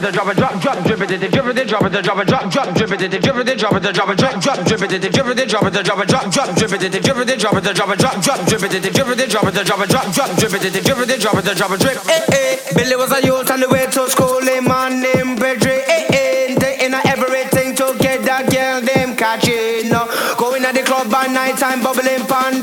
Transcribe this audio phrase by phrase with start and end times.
[0.00, 1.92] drop, drop, drip it, drip it, drop it,
[11.56, 11.96] drop it, drip.
[12.08, 15.82] Eh eh, Billy was a youth on the way to school, him man named Pedri.
[15.86, 19.90] Eh eh, taking everything to get that girl them catching.
[20.36, 22.62] Going at the club by night time, bubbling pon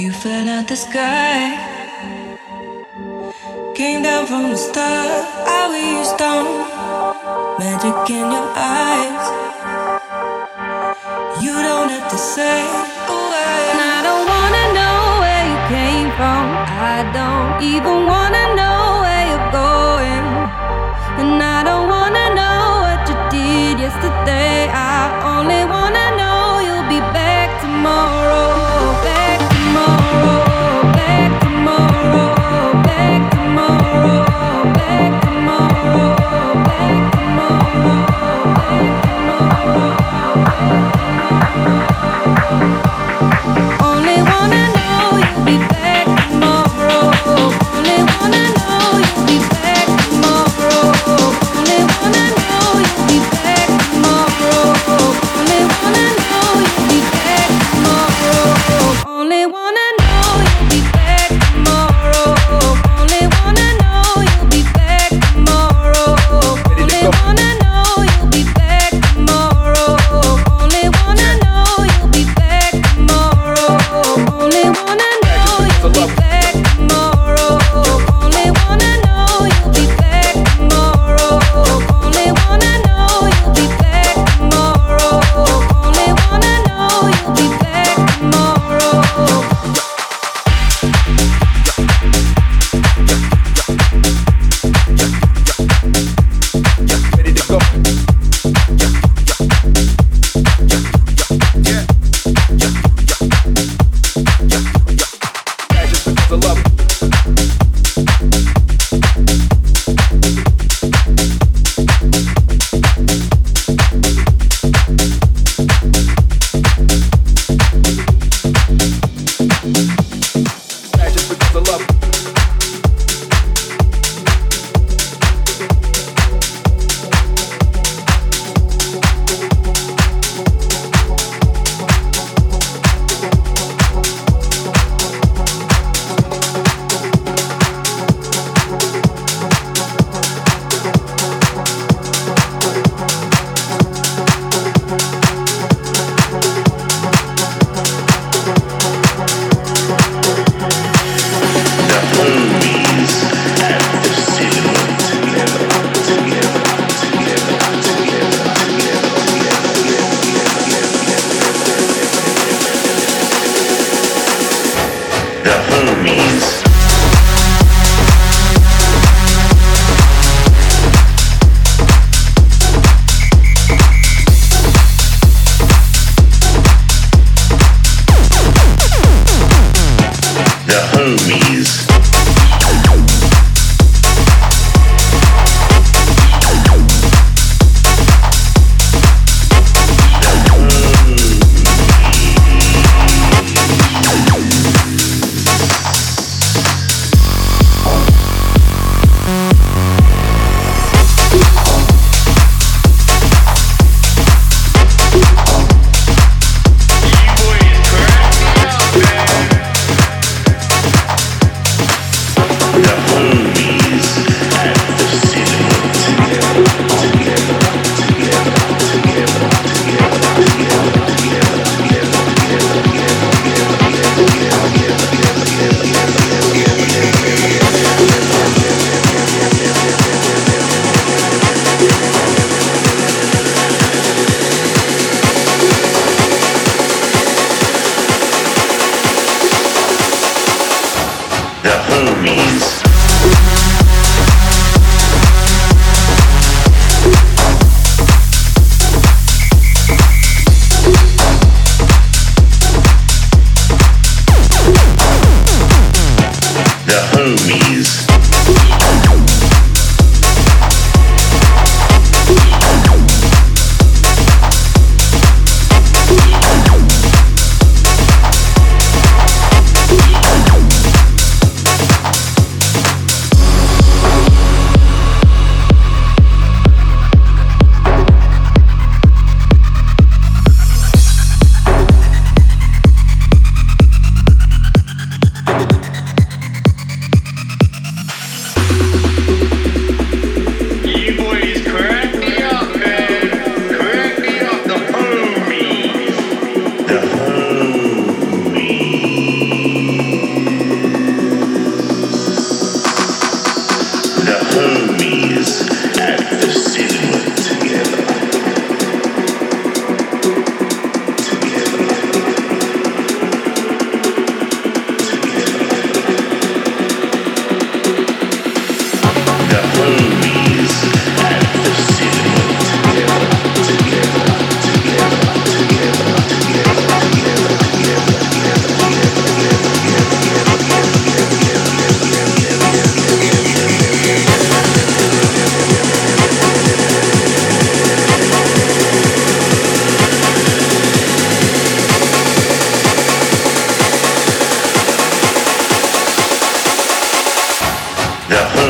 [0.00, 1.76] You fell out the sky,
[3.74, 5.04] came down from the star.
[5.58, 6.56] I was stone,
[7.58, 9.26] magic in your eyes.
[11.44, 12.62] You don't have to say
[13.12, 13.76] a word.
[13.92, 16.44] I don't wanna know where you came from.
[16.96, 18.49] I don't even wanna.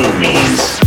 [0.01, 0.80] movies.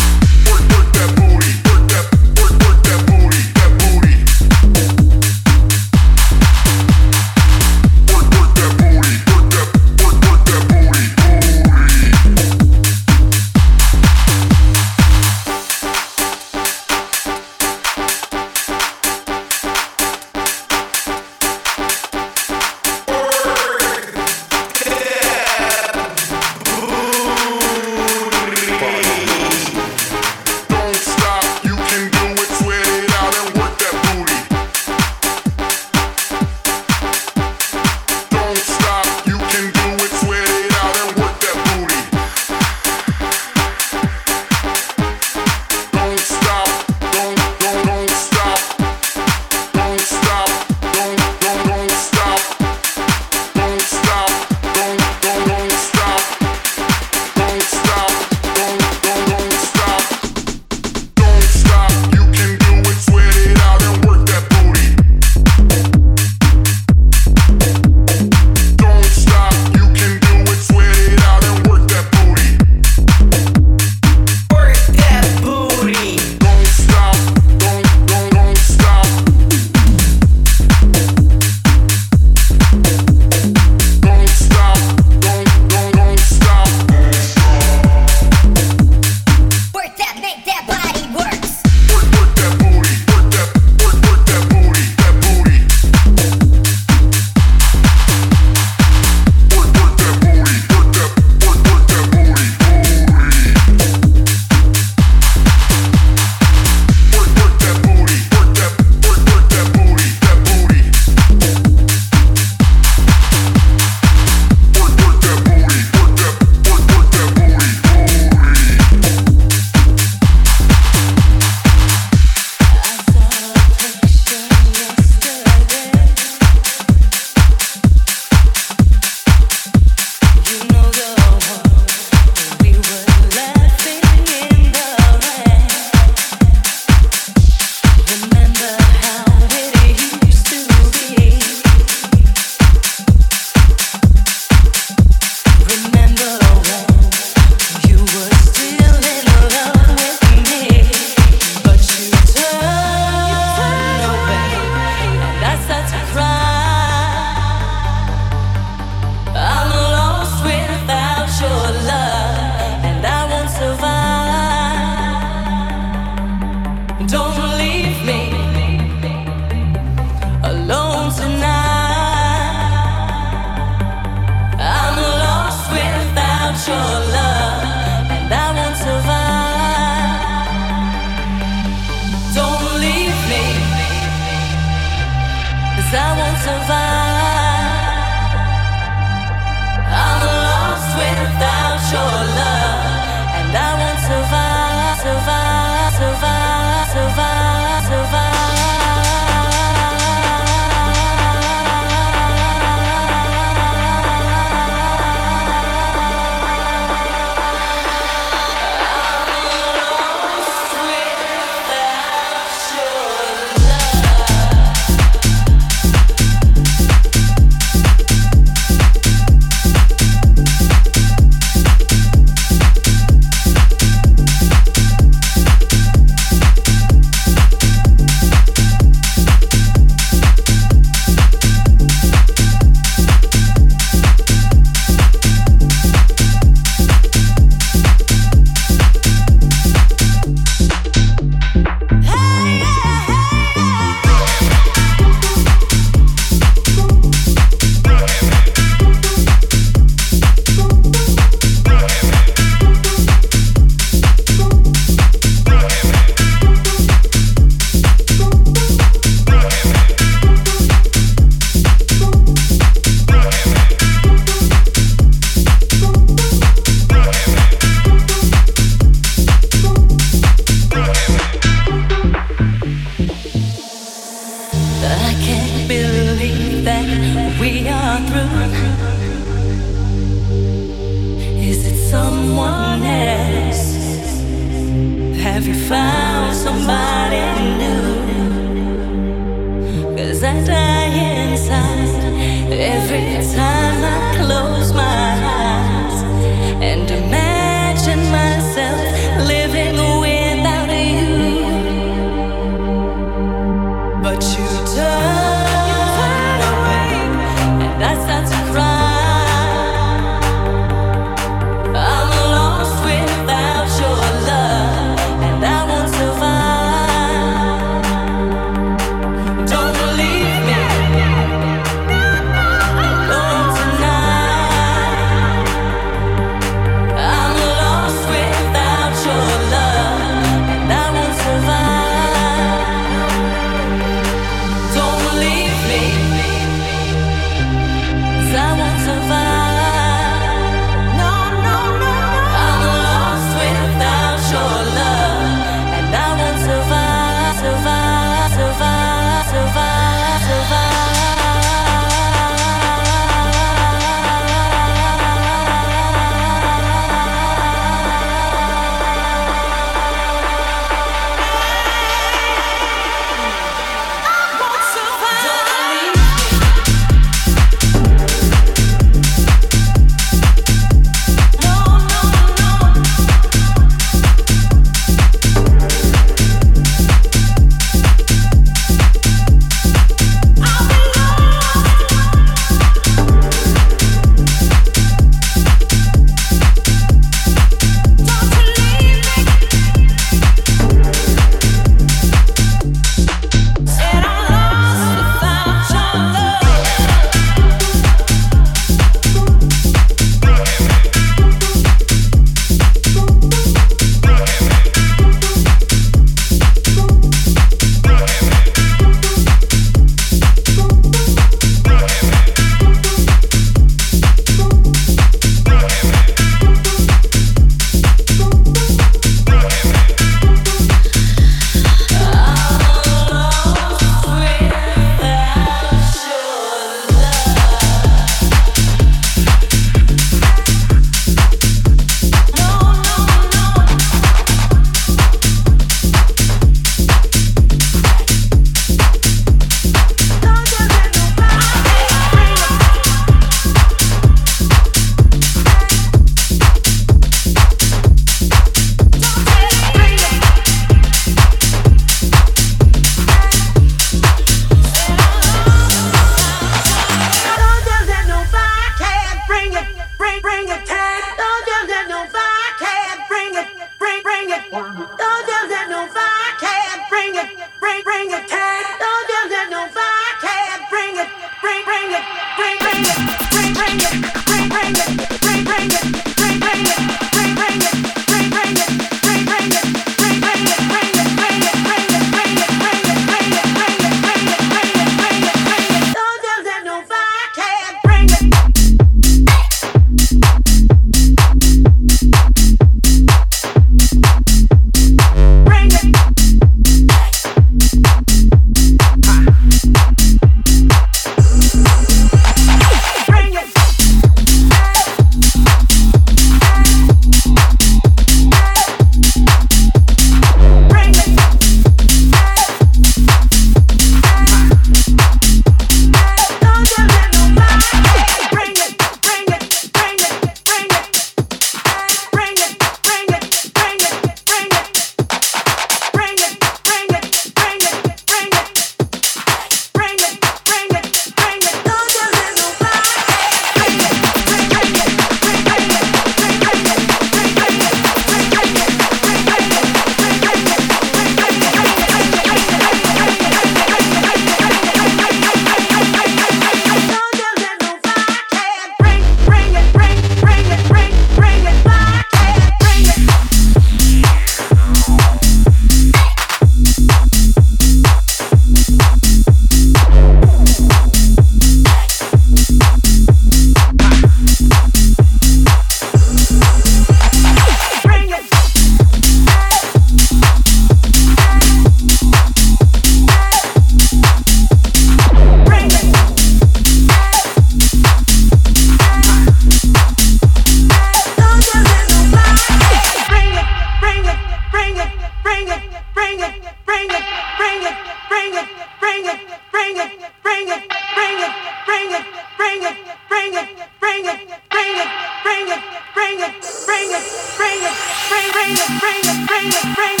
[596.11, 596.33] bring it,
[596.65, 597.03] bring it,
[597.37, 597.75] bring it,
[598.09, 600.00] bring it, bring it, bring it, bring it.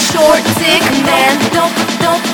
[0.00, 1.36] Short dick man.
[1.52, 2.29] Don't, don't,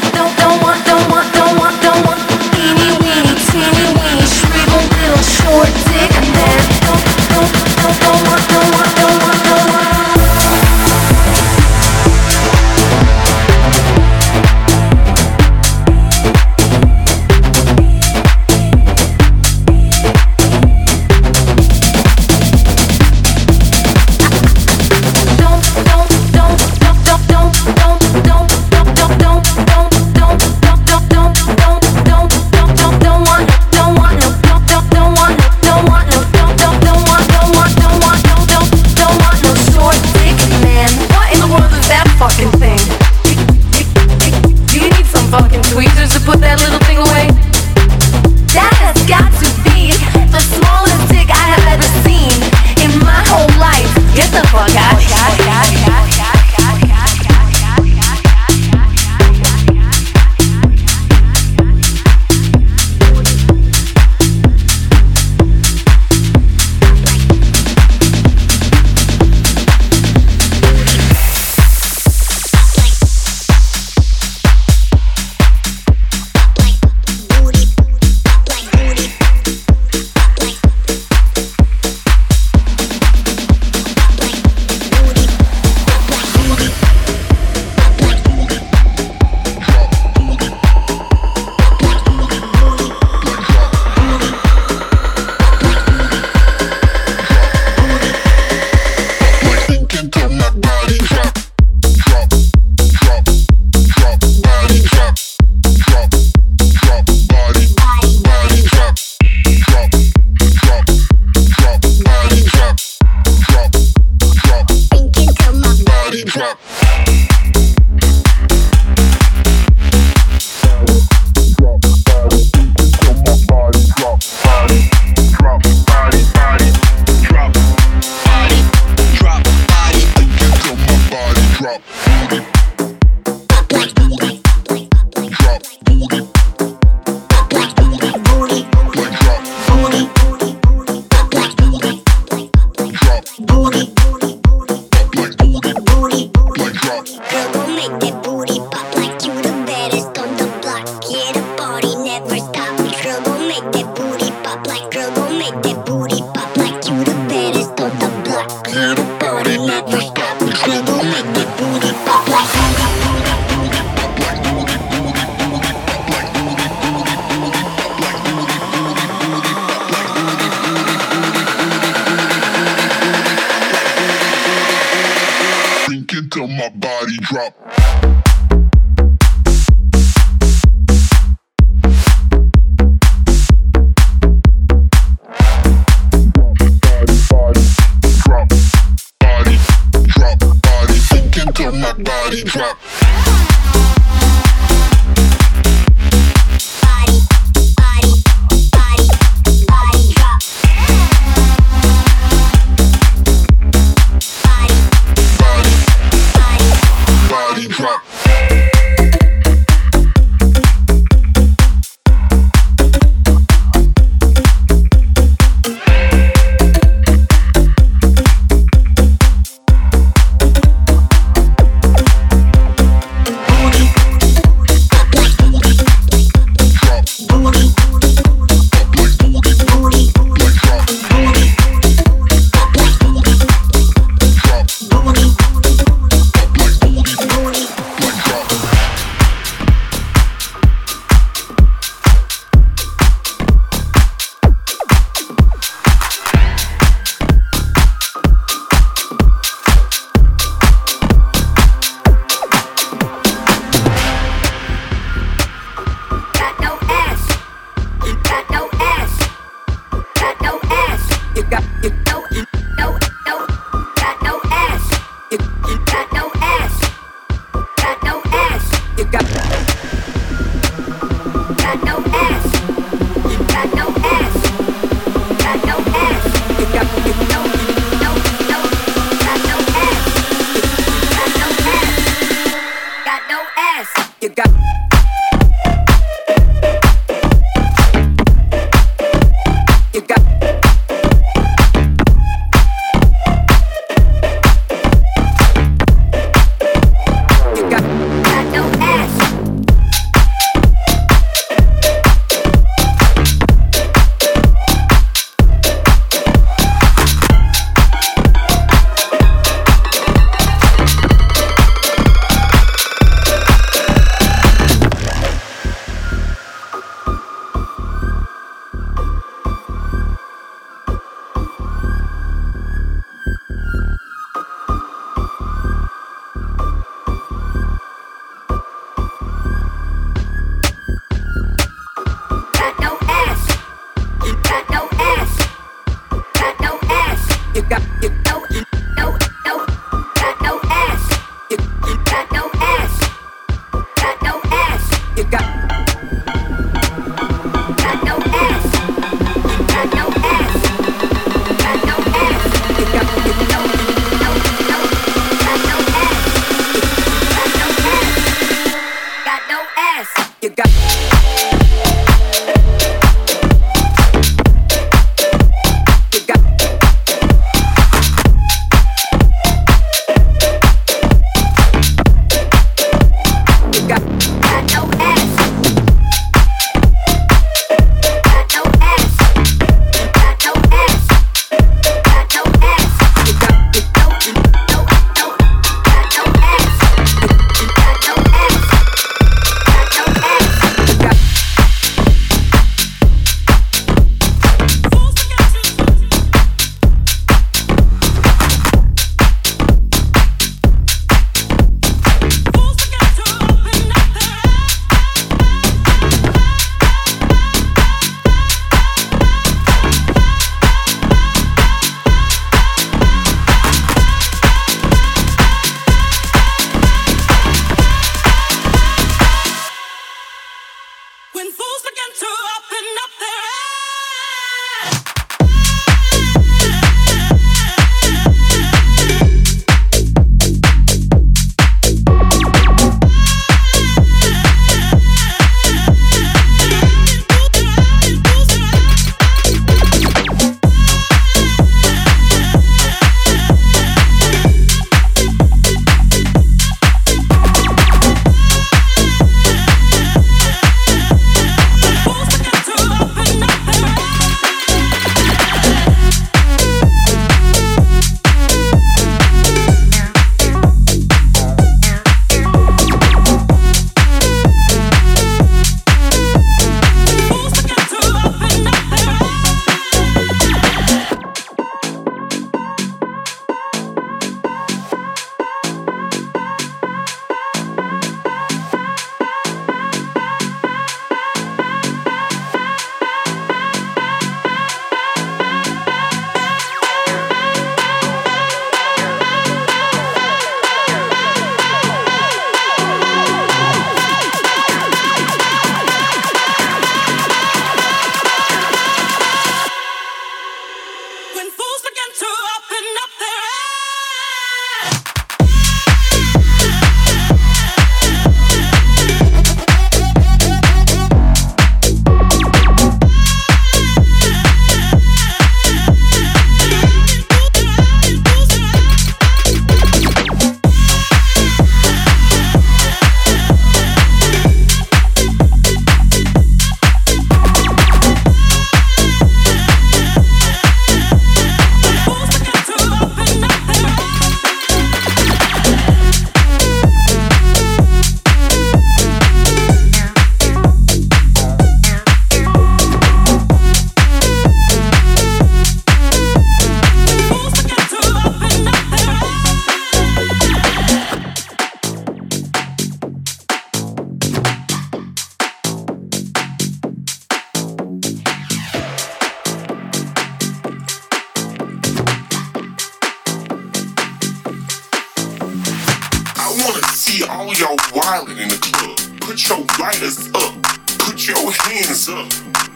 [116.55, 116.76] body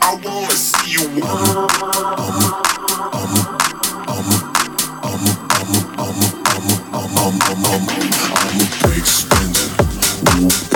[0.03, 1.23] I wanna see you.
[8.33, 10.70] I'm a big spender.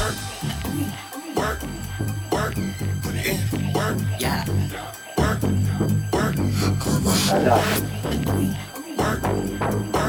[0.00, 0.14] work,
[1.36, 1.62] work,
[2.32, 2.56] work, work,
[3.04, 4.44] work, in work, yeah,
[5.18, 5.44] work, work,
[6.12, 6.36] work,
[8.98, 9.99] work, work.